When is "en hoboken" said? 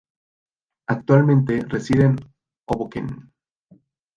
2.05-3.31